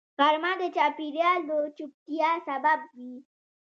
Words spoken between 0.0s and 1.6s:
غرمه د چاپېریال د